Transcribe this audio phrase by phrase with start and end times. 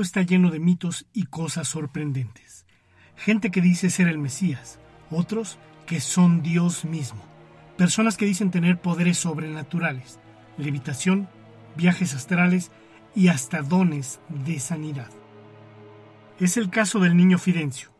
[0.00, 2.66] Está lleno de mitos y cosas sorprendentes.
[3.16, 4.78] Gente que dice ser el Mesías,
[5.10, 7.22] otros que son Dios mismo.
[7.76, 10.18] Personas que dicen tener poderes sobrenaturales,
[10.56, 11.28] levitación,
[11.76, 12.70] viajes astrales
[13.14, 15.10] y hasta dones de sanidad.
[16.38, 17.90] Es el caso del niño Fidencio,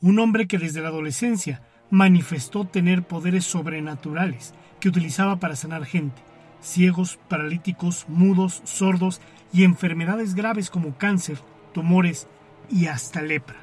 [0.00, 6.22] un hombre que desde la adolescencia manifestó tener poderes sobrenaturales que utilizaba para sanar gente,
[6.66, 9.20] ciegos, paralíticos, mudos, sordos
[9.52, 11.38] y enfermedades graves como cáncer,
[11.72, 12.26] tumores
[12.70, 13.56] y hasta lepra.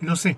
[0.00, 0.36] Lo sé,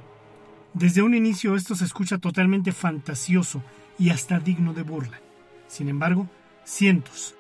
[0.73, 3.63] desde un inicio esto se escucha totalmente fantasioso
[3.99, 5.21] y hasta digno de burla.
[5.69, 6.29] Sin embargo,
[6.65, 7.35] cientos,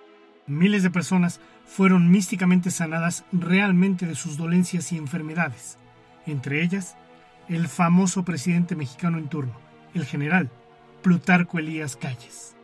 [0.47, 5.79] miles de personas fueron místicamente sanadas realmente de sus dolencias y enfermedades,
[6.27, 6.97] entre ellas
[7.48, 9.55] el famoso presidente mexicano en turno,
[9.95, 10.51] el general
[11.03, 12.57] Plutarco Elías Calles.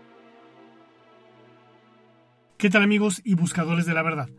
[2.63, 4.31] ¿Qué tal amigos y buscadores de la verdad?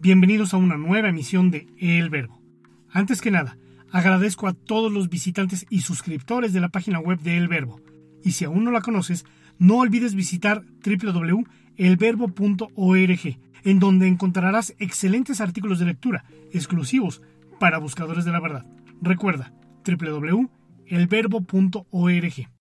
[0.00, 2.40] Bienvenidos a una nueva emisión de El Verbo.
[2.92, 3.58] Antes que nada,
[3.90, 7.80] agradezco a todos los visitantes y suscriptores de la página web de El Verbo.
[8.22, 9.24] Y si aún no la conoces,
[9.58, 17.20] no olvides visitar www.elverbo.org, en donde encontrarás excelentes artículos de lectura exclusivos
[17.58, 18.64] para buscadores de la verdad.
[19.00, 19.52] Recuerda,
[19.84, 22.51] www.elverbo.org.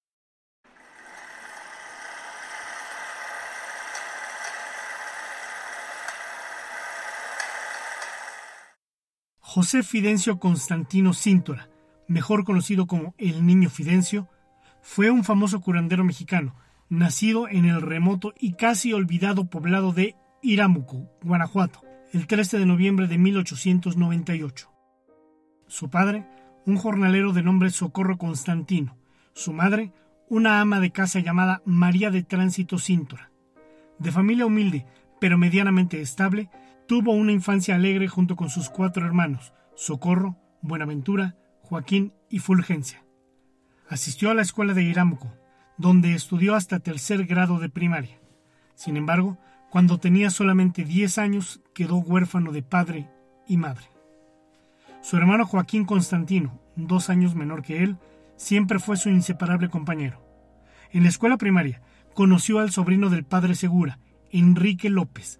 [9.54, 11.68] José Fidencio Constantino Cíntora,
[12.08, 14.30] mejor conocido como el Niño Fidencio,
[14.82, 16.56] fue un famoso curandero mexicano,
[16.88, 21.82] nacido en el remoto y casi olvidado poblado de Iramuco, Guanajuato,
[22.14, 24.72] el 13 de noviembre de 1898.
[25.68, 26.26] Su padre,
[26.66, 28.96] un jornalero de nombre Socorro Constantino,
[29.34, 29.92] su madre,
[30.30, 33.32] una ama de casa llamada María de Tránsito Cíntora.
[34.00, 34.86] De familia humilde,
[35.20, 36.50] pero medianamente estable,
[36.92, 43.02] Tuvo una infancia alegre junto con sus cuatro hermanos, Socorro, Buenaventura, Joaquín y Fulgencia.
[43.88, 45.34] Asistió a la escuela de Iramuco,
[45.78, 48.20] donde estudió hasta tercer grado de primaria.
[48.76, 49.38] Sin embargo,
[49.70, 53.10] cuando tenía solamente 10 años, quedó huérfano de padre
[53.48, 53.86] y madre.
[55.02, 58.00] Su hermano Joaquín Constantino, dos años menor que él,
[58.36, 60.22] siempre fue su inseparable compañero.
[60.92, 61.82] En la escuela primaria,
[62.14, 64.00] conoció al sobrino del padre Segura,
[64.30, 65.40] Enrique López,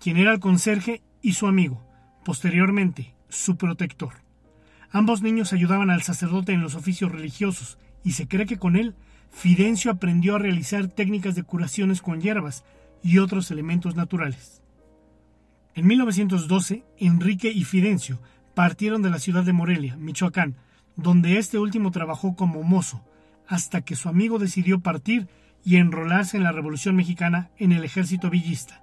[0.00, 1.84] quien era el conserje y su amigo,
[2.24, 4.14] posteriormente su protector.
[4.90, 8.94] Ambos niños ayudaban al sacerdote en los oficios religiosos y se cree que con él
[9.30, 12.64] Fidencio aprendió a realizar técnicas de curaciones con hierbas
[13.02, 14.62] y otros elementos naturales.
[15.74, 18.20] En 1912, Enrique y Fidencio
[18.54, 20.56] partieron de la ciudad de Morelia, Michoacán,
[20.96, 23.04] donde este último trabajó como mozo,
[23.46, 25.28] hasta que su amigo decidió partir
[25.64, 28.82] y enrolarse en la Revolución Mexicana en el ejército villista.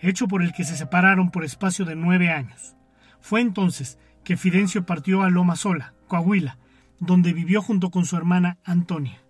[0.00, 2.76] hecho por el que se separaron por espacio de nueve años.
[3.20, 6.58] Fue entonces que Fidencio partió a Loma Sola, Coahuila,
[6.98, 9.22] donde vivió junto con su hermana Antonia.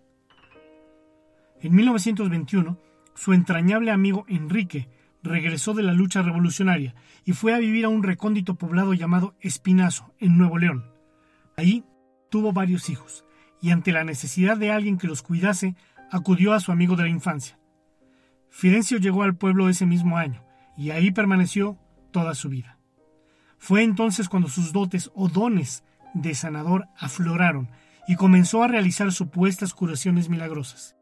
[1.61, 2.79] En 1921,
[3.15, 4.89] su entrañable amigo Enrique
[5.23, 6.95] regresó de la lucha revolucionaria
[7.25, 10.87] y fue a vivir a un recóndito poblado llamado Espinazo, en Nuevo León.
[11.57, 11.85] Ahí
[12.31, 13.25] tuvo varios hijos,
[13.61, 15.77] y ante la necesidad de alguien que los cuidase,
[16.11, 17.59] acudió a su amigo de la infancia.
[18.49, 20.43] Fidencio llegó al pueblo ese mismo año,
[20.81, 21.77] y ahí permaneció
[22.11, 22.79] toda su vida.
[23.59, 25.85] Fue entonces cuando sus dotes o dones
[26.15, 27.69] de sanador afloraron
[28.09, 30.97] y comenzó a realizar supuestas curaciones milagrosas.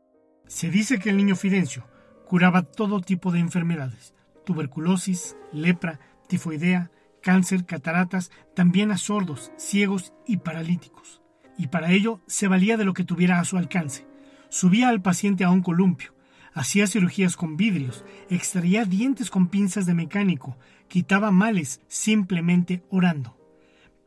[0.48, 1.86] Se dice que el niño Fidencio
[2.26, 4.14] curaba todo tipo de enfermedades,
[4.44, 6.90] tuberculosis, lepra, tifoidea,
[7.22, 11.22] cáncer, cataratas, también a sordos, ciegos y paralíticos.
[11.56, 14.06] y para ello se valía de lo que tuviera a su alcance.
[14.48, 16.14] Subía al paciente a un columpio,
[16.54, 20.56] hacía cirugías con vidrios, extraía dientes con pinzas de mecánico,
[20.88, 23.36] quitaba males simplemente orando,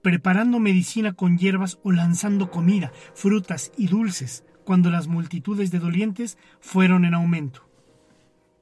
[0.02, 6.38] preparando medicina con hierbas o lanzando comida, frutas y dulces cuando las multitudes de dolientes
[6.60, 7.70] fueron en aumento.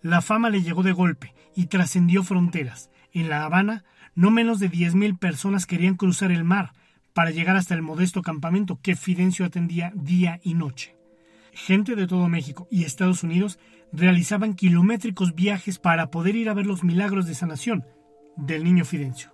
[0.02, 2.90] La fama le llegó de golpe y trascendió fronteras.
[3.12, 3.84] En La Habana,
[4.16, 6.74] no menos de diez mil personas querían cruzar el mar
[7.14, 10.99] para llegar hasta el modesto campamento que Fidencio atendía día y noche.
[11.66, 13.60] Gente de todo México y Estados Unidos
[13.92, 17.86] realizaban kilométricos viajes para poder ir a ver los milagros de sanación
[18.38, 19.32] del niño Fidencio.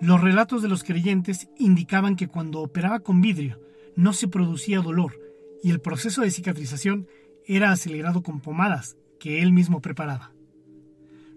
[0.00, 3.60] Los relatos de los creyentes indicaban que cuando operaba con vidrio
[3.94, 5.20] no se producía dolor
[5.62, 7.06] y el proceso de cicatrización
[7.46, 10.32] era acelerado con pomadas que él mismo preparaba.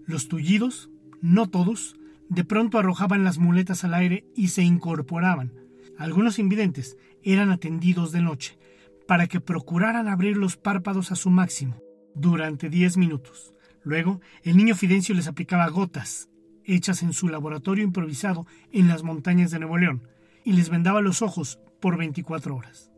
[0.06, 0.88] Los tullidos,
[1.20, 1.96] no todos,
[2.30, 5.52] de pronto arrojaban las muletas al aire y se incorporaban.
[5.98, 8.58] Algunos invidentes eran atendidos de noche
[9.06, 11.80] para que procuraran abrir los párpados a su máximo
[12.14, 13.54] durante diez minutos.
[13.82, 16.28] Luego, el niño Fidencio les aplicaba gotas,
[16.64, 20.08] hechas en su laboratorio improvisado en las montañas de Nuevo León,
[20.44, 22.90] y les vendaba los ojos por 24 horas.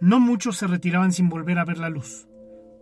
[0.00, 2.28] No muchos se retiraban sin volver a ver la luz.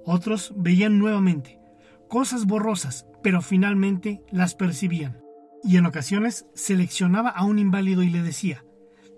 [0.04, 1.60] Otros veían nuevamente
[2.08, 5.22] cosas borrosas, pero finalmente las percibían.
[5.62, 8.64] Y en ocasiones seleccionaba a un inválido y le decía,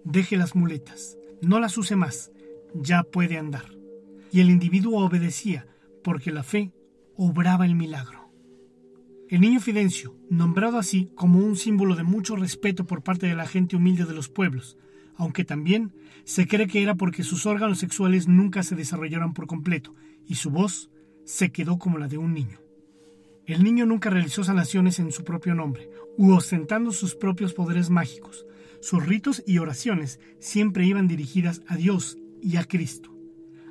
[0.04, 2.31] deje las muletas, no las use más,
[2.74, 3.66] ya puede andar.
[4.30, 5.66] Y el individuo obedecía,
[6.02, 6.72] porque la fe
[7.16, 8.30] obraba el milagro.
[9.28, 13.46] El niño Fidencio, nombrado así como un símbolo de mucho respeto por parte de la
[13.46, 14.76] gente humilde de los pueblos,
[15.16, 19.94] aunque también se cree que era porque sus órganos sexuales nunca se desarrollaron por completo
[20.26, 20.90] y su voz
[21.24, 22.60] se quedó como la de un niño.
[23.46, 28.46] El niño nunca realizó sanaciones en su propio nombre, u ostentando sus propios poderes mágicos.
[28.80, 33.10] Sus ritos y oraciones siempre iban dirigidas a Dios y a Cristo.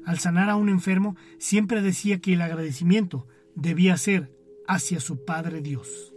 [0.06, 4.32] Al sanar a un enfermo, siempre decía que el agradecimiento debía ser
[4.68, 6.14] hacia su Padre Dios.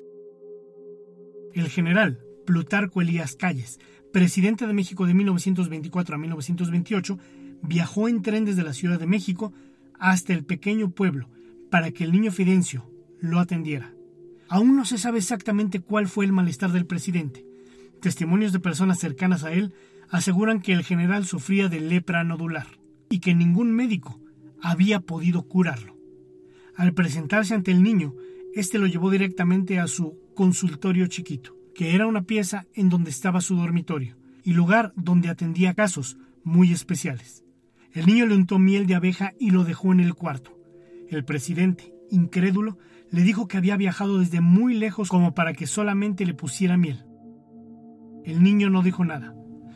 [1.53, 3.79] El general Plutarco Elías Calles,
[4.12, 7.19] presidente de México de 1924 a 1928,
[7.62, 9.53] viajó en tren desde la Ciudad de México
[9.99, 11.29] hasta el pequeño pueblo
[11.71, 12.89] para que el niño Fidencio
[13.21, 13.95] lo atendiera.
[14.49, 17.45] Aún no se sabe exactamente cuál fue el malestar del presidente.
[18.01, 19.73] Testimonios de personas cercanas a él
[20.15, 22.69] aseguran que el general sufría de lepra nodular
[23.11, 24.21] y que ningún médico
[24.63, 25.97] había podido curarlo.
[26.77, 28.15] Al presentarse ante el niño,
[28.55, 33.41] éste lo llevó directamente a su consultorio chiquito que era una pieza en donde estaba
[33.41, 37.43] su dormitorio y lugar donde atendía casos muy especiales.
[37.91, 40.57] El niño le untó miel de abeja y lo dejó en el cuarto.
[41.09, 42.79] El presidente, incrédulo,
[43.11, 47.05] le dijo que había viajado desde muy lejos como para que solamente le pusiera miel.
[48.25, 49.35] El niño no dijo nada,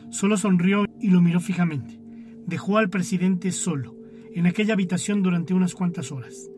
[0.09, 1.99] solo sonrió y lo miró fijamente.
[2.45, 3.95] Dejó al presidente solo,
[4.33, 6.49] en aquella habitación durante unas cuantas horas.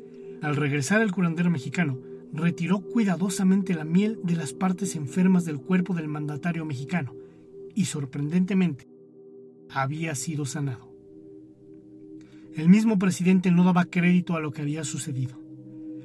[0.41, 1.99] Al regresar el curandero mexicano,
[2.33, 7.13] retiró cuidadosamente la miel de las partes enfermas del cuerpo del mandatario mexicano
[7.75, 8.87] y sorprendentemente
[9.69, 10.91] había sido sanado.
[12.55, 15.39] El mismo presidente no daba crédito a lo que había sucedido.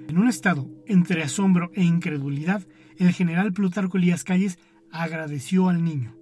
[0.08, 2.64] En un estado entre asombro e incredulidad,
[2.99, 4.58] el general Plutarco Elías Calles
[4.90, 6.15] agradeció al niño,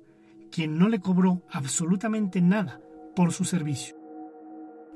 [0.55, 2.81] quien no le cobró absolutamente nada
[3.17, 3.97] por su servicio.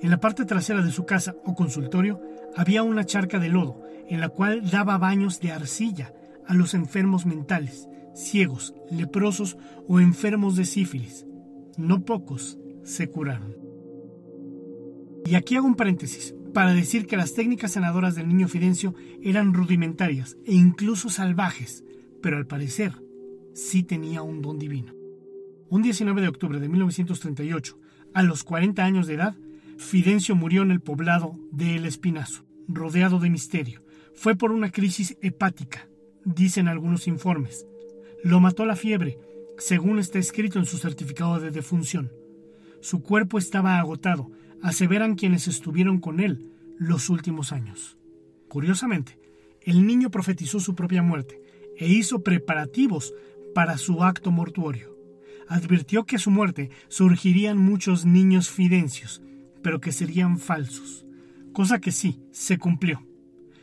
[0.00, 2.20] En la parte trasera de su casa o consultorio
[2.54, 6.14] había una charca de lodo en la cual daba baños de arcilla
[6.46, 11.26] a los enfermos mentales, ciegos, leprosos o enfermos de sífilis.
[11.76, 13.56] No pocos se curaron.
[15.26, 19.54] Y aquí hago un paréntesis para decir que las técnicas sanadoras del niño Fidencio eran
[19.54, 21.82] rudimentarias e incluso salvajes,
[22.22, 22.92] pero al parecer
[23.54, 24.97] sí tenía un don divino.
[25.70, 27.78] Un 19 de octubre de 1938,
[28.14, 29.36] a los 40 años de edad,
[29.76, 33.82] Fidencio murió en el poblado de El Espinazo, rodeado de misterio.
[34.14, 35.86] Fue por una crisis hepática,
[36.24, 37.66] dicen algunos informes.
[38.24, 39.18] Lo mató la fiebre,
[39.58, 42.10] según está escrito en su certificado de defunción.
[42.80, 44.30] Su cuerpo estaba agotado,
[44.62, 47.98] aseveran quienes estuvieron con él los últimos años.
[48.48, 49.18] Curiosamente,
[49.60, 51.42] el niño profetizó su propia muerte
[51.76, 53.12] e hizo preparativos
[53.54, 54.97] para su acto mortuorio.
[55.48, 59.22] Advirtió que a su muerte surgirían muchos niños fidencios,
[59.62, 61.06] pero que serían falsos,
[61.52, 63.06] cosa que sí, se cumplió.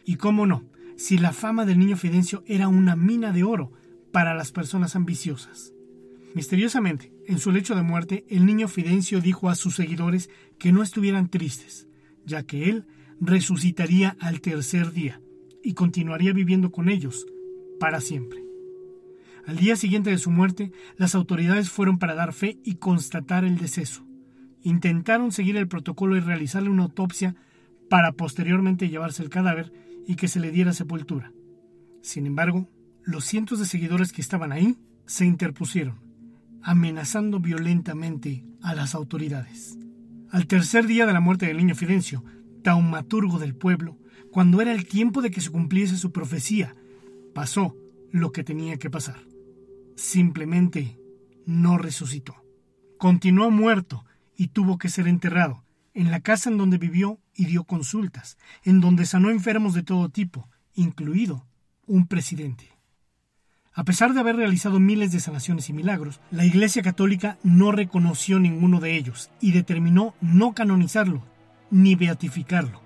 [0.06, 0.66] Y cómo no,
[0.98, 3.72] si la fama del niño Fidencio era una mina de oro
[4.12, 5.74] para las personas ambiciosas.
[6.34, 10.84] Misteriosamente, en su lecho de muerte, el niño Fidencio dijo a sus seguidores que no
[10.84, 11.88] estuvieran tristes,
[12.26, 12.86] ya que él
[13.20, 15.22] resucitaría al tercer día
[15.64, 17.26] y continuaría viviendo con ellos
[17.80, 18.45] para siempre.
[19.48, 23.58] Al día siguiente de su muerte, las autoridades fueron para dar fe y constatar el
[23.58, 24.06] deceso
[24.66, 27.36] intentaron seguir el protocolo y realizarle una autopsia
[27.88, 29.72] para posteriormente llevarse el cadáver
[30.08, 31.32] y que se le diera sepultura.
[32.02, 32.68] Sin embargo,
[33.04, 34.76] los cientos de seguidores que estaban ahí
[35.06, 36.00] se interpusieron,
[36.64, 39.78] amenazando violentamente a las autoridades.
[40.32, 42.24] Al tercer día de la muerte del niño Fidencio,
[42.64, 44.00] taumaturgo del pueblo,
[44.32, 46.76] cuando era el tiempo de que se cumpliese su profecía,
[47.36, 47.78] pasó
[48.10, 49.35] lo que tenía que pasar.
[49.96, 51.00] Simplemente
[51.46, 52.36] no resucitó.
[52.98, 54.06] Continuó muerto
[54.38, 58.82] y tuvo que ser enterrado en la casa en donde vivió y dio consultas, en
[58.82, 61.48] donde sanó enfermos de todo tipo, incluido
[61.88, 62.76] un presidente.
[63.74, 68.40] A pesar de haber realizado miles de sanaciones y milagros, la Iglesia Católica no reconoció
[68.40, 71.24] ninguno de ellos y determinó no canonizarlo
[71.72, 72.82] ni beatificarlo,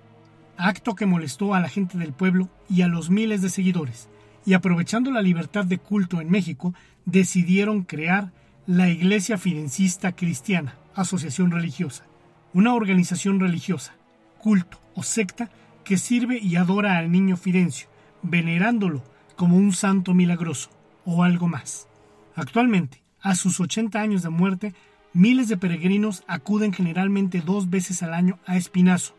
[0.56, 4.08] acto que molestó a la gente del pueblo y a los miles de seguidores,
[4.44, 8.32] y aprovechando la libertad de culto en México, decidieron crear
[8.66, 12.04] la Iglesia Fidencista Cristiana, asociación religiosa,
[12.52, 13.94] una organización religiosa,
[14.38, 15.50] culto o secta
[15.84, 17.88] que sirve y adora al niño Fidencio,
[18.22, 19.02] venerándolo
[19.36, 20.70] como un santo milagroso
[21.04, 21.88] o algo más.
[22.36, 24.74] Actualmente, a sus 80 años de muerte,
[25.12, 29.16] miles de peregrinos acuden generalmente dos veces al año a Espinazo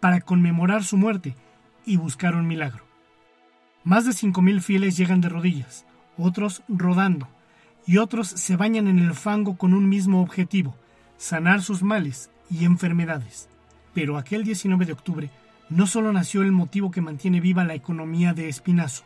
[0.00, 1.34] para conmemorar su muerte
[1.86, 2.87] y buscar un milagro.
[3.88, 5.86] Más de 5.000 fieles llegan de rodillas,
[6.18, 7.26] otros rodando,
[7.86, 10.76] y otros se bañan en el fango con un mismo objetivo,
[11.16, 13.48] sanar sus males y enfermedades.
[13.94, 15.30] Pero aquel 19 de octubre
[15.70, 19.04] no solo nació el motivo que mantiene viva la economía de Espinazo,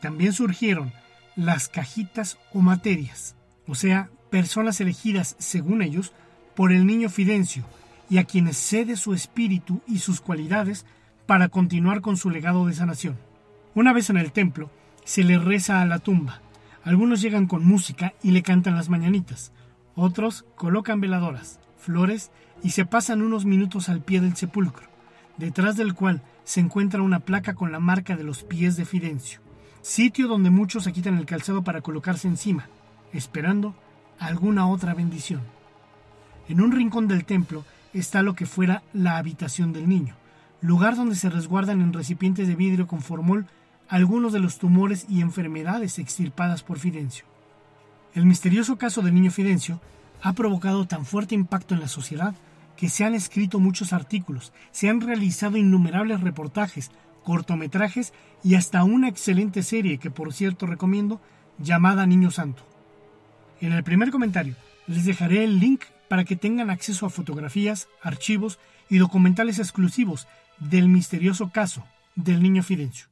[0.00, 0.94] también surgieron
[1.36, 6.14] las cajitas o materias, o sea, personas elegidas, según ellos,
[6.54, 7.64] por el niño Fidencio,
[8.08, 10.86] y a quienes cede su espíritu y sus cualidades
[11.26, 13.25] para continuar con su legado de sanación.
[13.76, 14.68] Una vez en el templo,
[15.04, 16.40] se le reza a la tumba.
[16.82, 19.52] Algunos llegan con música y le cantan las mañanitas.
[19.94, 22.32] Otros colocan veladoras, flores
[22.64, 24.88] y se pasan unos minutos al pie del sepulcro,
[25.36, 29.46] detrás del cual se encuentra una placa con la marca de los pies de Fidencio
[29.86, 32.66] sitio donde muchos se quitan el calzado para colocarse encima,
[33.12, 33.76] esperando
[34.18, 35.42] alguna otra bendición.
[36.48, 37.64] En un rincón del templo
[37.94, 40.16] está lo que fuera la habitación del niño,
[40.60, 43.46] lugar donde se resguardan en recipientes de vidrio con formol
[43.88, 47.24] algunos de los tumores y enfermedades extirpadas por Fidencio.
[48.14, 49.80] El misterioso caso del niño Fidencio
[50.22, 52.34] ha provocado tan fuerte impacto en la sociedad
[52.76, 56.90] que se han escrito muchos artículos, se han realizado innumerables reportajes,
[57.24, 58.12] cortometrajes
[58.42, 61.20] y hasta una excelente serie que por cierto recomiendo
[61.58, 62.62] llamada Niño Santo.
[63.60, 64.54] En el primer comentario
[64.86, 70.28] les dejaré el link para que tengan acceso a fotografías, archivos y documentales exclusivos
[70.58, 73.08] del misterioso caso del niño Fidencio.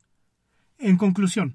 [0.84, 1.54] En conclusión,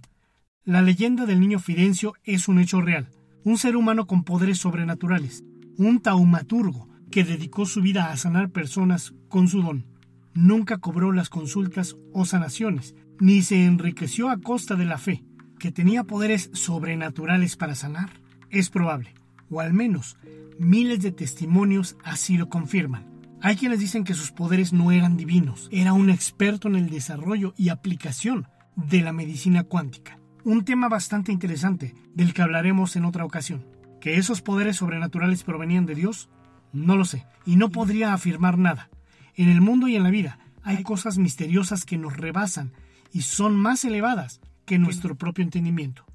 [0.65, 3.11] la leyenda del niño Fidencio es un hecho real,
[3.43, 5.43] un ser humano con poderes sobrenaturales,
[5.77, 9.85] un taumaturgo que dedicó su vida a sanar personas con su don
[10.33, 15.23] nunca cobró las consultas o sanaciones, ni se enriqueció a costa de la fe,
[15.59, 18.09] que tenía poderes sobrenaturales para sanar.
[18.49, 19.13] Es probable,
[19.51, 20.17] o al menos
[20.57, 23.05] miles de testimonios así lo confirman.
[23.41, 27.53] Hay quienes dicen que sus poderes no eran divinos, era un experto en el desarrollo
[27.57, 28.47] y aplicación
[28.87, 30.19] de la medicina cuántica.
[30.43, 33.65] Un tema bastante interesante del que hablaremos en otra ocasión.
[33.99, 36.29] ¿Que esos poderes sobrenaturales provenían de Dios?
[36.71, 38.89] No lo sé, y no podría afirmar nada,
[39.35, 42.73] en el mundo y en la vida hay cosas misteriosas que nos rebasan
[43.11, 46.05] y son más elevadas que nuestro propio entendimiento.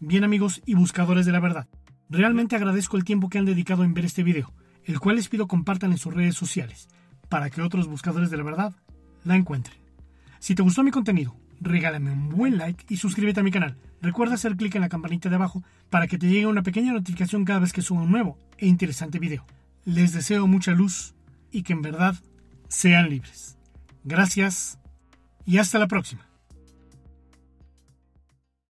[0.00, 1.68] Bien amigos y buscadores de la verdad,
[2.08, 4.52] realmente agradezco el tiempo que han dedicado en ver este video,
[4.84, 6.88] el cual les pido compartan en sus redes sociales,
[7.28, 8.74] para que otros buscadores de la verdad
[9.24, 9.78] la encuentren.
[10.38, 13.76] Si te gustó mi contenido, regálame un buen like y suscríbete a mi canal.
[14.00, 17.44] Recuerda hacer clic en la campanita de abajo para que te llegue una pequeña notificación
[17.44, 19.44] cada vez que suba un nuevo e interesante video.
[19.84, 21.14] Les deseo mucha luz
[21.50, 22.16] y que en verdad
[22.68, 23.56] sean libres.
[24.04, 24.78] Gracias
[25.46, 26.33] y hasta la próxima.